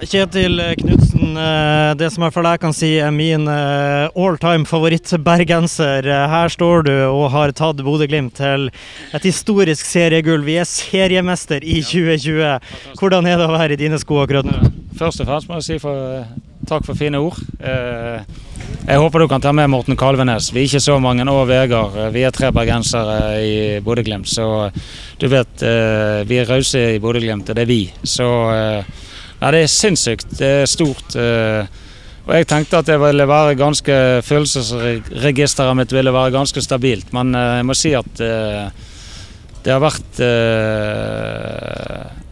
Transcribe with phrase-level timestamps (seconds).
[0.00, 6.08] Kjetil Knutsen, eh, det som jeg kan si er min eh, all time favoritt-bergenser.
[6.08, 8.70] Eh, her står du og har tatt Bodø-Glimt til
[9.12, 10.46] et historisk seriegull.
[10.48, 12.96] Vi er seriemester i 2020.
[12.96, 14.72] Hvordan er det å være i dine sko akkurat nå?
[14.96, 16.24] Først og fremst må jeg si for,
[16.66, 17.38] takk for fine ord.
[17.62, 20.50] Jeg håper du kan ta med Morten Kalvenes.
[20.54, 22.00] Vi er ikke så mange, og Vegard.
[22.16, 23.54] Vi er tre bergensere i
[23.84, 24.26] Bodø-Glimt.
[24.26, 24.72] Så
[25.20, 25.62] du vet,
[26.26, 27.82] vi er rause i Bodø-Glimt, og det er vi.
[28.02, 28.28] Så
[29.42, 30.36] ja, det er sinnssykt.
[30.38, 31.16] Det er stort.
[31.18, 31.66] Eh,
[32.22, 37.34] og jeg tenkte at det ville være ganske følelsesregisteret mitt ville være ganske stabilt, men
[37.34, 38.68] eh, jeg må si at eh,
[39.62, 40.18] det har vært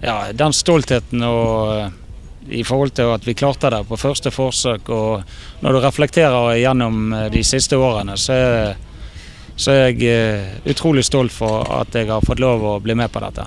[0.00, 4.88] ja, den stoltheten og i forhold til at vi klarte det på første forsøk.
[4.88, 8.80] Og når du reflekterer gjennom de siste årene, så er,
[9.60, 13.20] så er jeg utrolig stolt for at jeg har fått lov å bli med på
[13.26, 13.44] dette.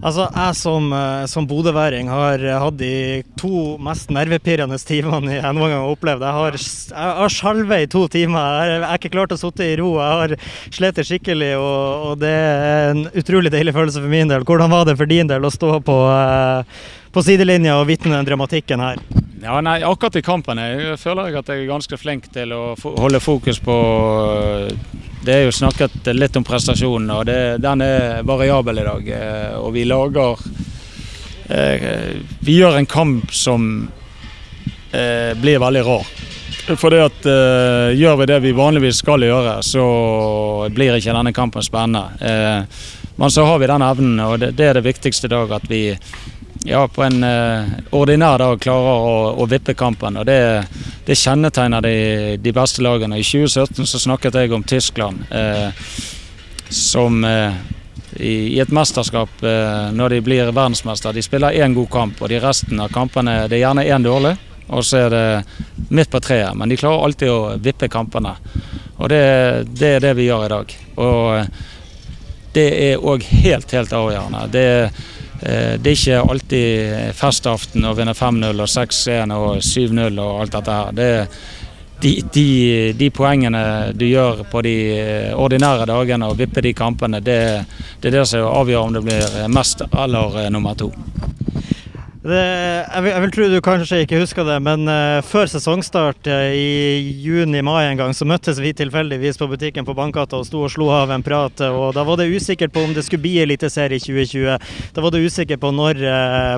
[0.00, 5.68] Altså, Jeg som, eh, som bodøværing har hatt de to mest nervepirrende timene jeg noen
[5.68, 6.24] gang har opplevd.
[6.24, 8.64] Jeg har, jeg har sjalvet i to timer.
[8.64, 9.92] Jeg har ikke klart å sitte i ro.
[10.00, 10.36] Jeg har
[10.72, 14.46] slitt skikkelig, og, og, det er en utrolig deilig følelse for min del.
[14.48, 18.32] Hvordan var det for din del å stå på, eh, på sidelinja og vitne den
[18.32, 19.19] dramatikken her?
[19.40, 23.20] Ja, nei, Akkurat i kampene føler jeg at jeg er ganske flink til å holde
[23.24, 23.76] fokus på
[25.20, 29.08] det er jo snakket litt om prestasjonen, og det, den er variabel i dag.
[29.16, 30.40] Eh, og vi lager
[31.52, 33.66] eh, Vi gjør en kamp som
[34.92, 36.08] eh, blir veldig rar.
[36.70, 37.24] Fordi at
[37.96, 39.84] Gjør vi det vi vanligvis skal gjøre, så
[40.70, 42.04] blir ikke denne kampen spennende.
[43.18, 45.50] Men så har vi den evnen, og det, det er det viktigste i dag.
[45.56, 45.80] At vi
[46.64, 50.18] ja, på en eh, ordinær dag klarer å, å, vippe kampen.
[50.20, 50.64] og Det,
[51.06, 51.96] det kjennetegner de,
[52.36, 53.18] de, beste lagene.
[53.18, 55.70] I 2017 så snakket jeg om Tyskland eh,
[56.68, 57.56] som eh,
[58.16, 59.30] i, i, et mesterskap,
[59.94, 63.60] når de blir verdensmester, de spiller én god kamp, og de resten av kampene det
[63.60, 64.34] er gjerne én dårlig.
[64.70, 66.54] Og så er det midt på treet.
[66.58, 68.36] Men de klarer alltid å vippe kampene.
[68.98, 69.22] Og det,
[69.78, 70.74] det er det vi gjør i dag.
[71.02, 74.44] Og det er òg helt, helt avgjørende.
[74.50, 80.20] Det er Eh, det er ikke alltid festaften å vinne 5-0 og 6-1 og 7-0
[80.20, 80.92] og alt dette her.
[80.96, 81.10] Det
[82.00, 87.20] de, de, de, poengene du gjør på de eh, ordinære dagene og vipper de kampene,
[87.20, 87.40] det,
[88.00, 90.88] det er det som avgjør om det blir mest eller eh, nummer to.
[92.20, 96.28] Det, jeg, vil, jeg, vil, tro du kanskje ikke husker det, men uh, før sesongstart
[96.28, 100.60] uh, i juni-mai en gang, så møttes vi tilfeldigvis på butikken på Bankgata og sto
[100.66, 101.64] og slo av en prat.
[101.64, 104.68] og Da var det usikkert på om det skulle bli Eliteserie i 2020.
[104.92, 106.04] Da var det usikkert på når,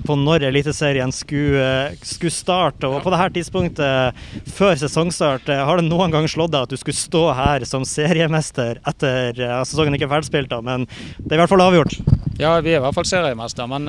[0.03, 2.91] uh, når Eliteserien skulle, skulle, starte.
[2.91, 4.23] Og på dette tidspunktet,
[4.59, 8.83] før sesongstart, har det noen gang slått deg at du skulle stå her som seriemester
[8.83, 10.91] etter sesongen ikke er ferdigspilt, da, men
[11.23, 12.01] det er i hvert fall avgjort?
[12.41, 13.87] Ja, vi er i hvert fall seriemester, men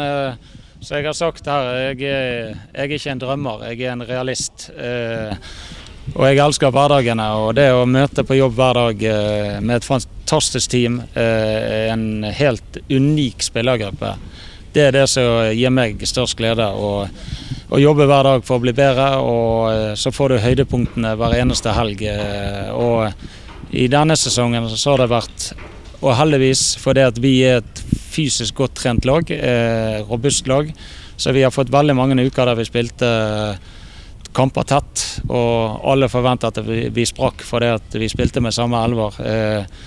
[0.84, 4.06] så jeg har sagt her, jeg er, jeg er ikke en drømmer, jeg er en
[4.08, 4.68] realist.
[4.76, 5.32] Eh,
[6.12, 7.28] og jeg elsker hverdagene.
[7.40, 12.26] Og det å møte på jobb hver dag eh, med et fantastisk team, eh, en
[12.28, 14.12] helt unik spillergruppe,
[14.74, 16.66] det er det som gir meg størst glede.
[16.66, 21.38] Å jobbe hver dag for å bli bedre, og eh, så får du høydepunktene hver
[21.38, 22.04] eneste helg.
[22.10, 25.48] Eh, og i denne sesongen så har det vært,
[26.02, 27.83] og heldigvis fordi at vi er et
[28.14, 30.72] fysisk godt trent lag, eh, robust lag.
[31.18, 33.72] Så vi har fått veldig mange uker der vi spilte eh,
[34.34, 35.06] kamper tett.
[35.30, 39.20] Og alle forventa at vi, vi sprakk fordi vi spilte med samme elver.
[39.24, 39.82] Eh,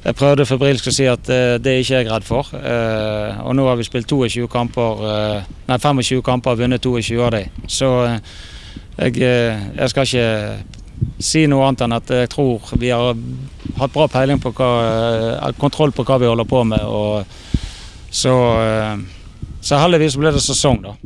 [0.00, 2.48] jeg prøvde febrilsk å si at det er ikke jeg redd for.
[2.56, 5.02] Og nå har vi spilt 22 kamper,
[5.68, 7.66] nei 25 kamper og vunnet 22 av dem.
[7.68, 7.90] Så
[8.96, 10.80] jeg, jeg skal ikke
[11.20, 13.12] si noe annet enn at jeg tror vi har
[13.80, 16.84] hatt bra peiling på hva, kontroll på hva vi holder på med.
[16.84, 17.49] og
[18.10, 18.34] så,
[18.64, 18.98] eh,
[19.62, 20.96] så heldigvis ble det sesong, da.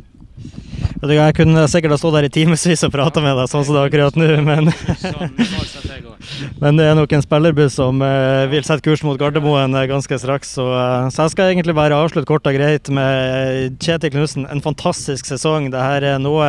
[1.05, 3.83] Jeg kunne sikkert ha stått der i timevis og prata med deg, sånn som det
[3.83, 4.71] er akkurat nå, men
[5.03, 6.14] sånn,
[6.61, 10.19] Men det er nok en spillerbuss som eh, vil sette kurs mot Gardermoen uh, ganske
[10.21, 10.55] straks.
[10.57, 14.47] Så, eh, så, jeg skal egentlig bare avslutte kort og greit med Kjetil Knutsen.
[14.51, 15.69] En fantastisk sesong.
[15.73, 16.47] Dette er noe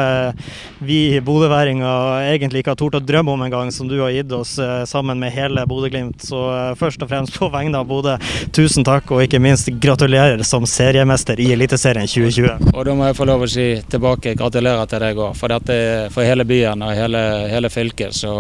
[0.86, 4.56] vi bodøværinger egentlig ikke har tort å drømme om engang, som du har gitt oss
[4.88, 6.22] sammen med hele Bodø-Glimt.
[6.26, 6.40] Så
[6.78, 8.16] først og fremst på vegne av Bodø,
[8.56, 12.72] tusen takk, og ikke minst gratulerer som seriemester i Eliteserien 2020.
[12.72, 15.76] Og da må jeg få lov å si tilbake gratulerer til deg òg, for dette
[15.76, 17.22] er for hele byen og hele,
[17.52, 18.14] hele fylket.
[18.16, 18.34] så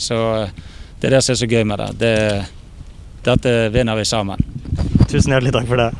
[0.00, 0.18] så
[1.00, 1.90] det er det som er så gøy med det.
[2.00, 2.14] det
[3.24, 4.40] dette vinner vi sammen.
[5.10, 5.90] Tusen hjertelig takk for det.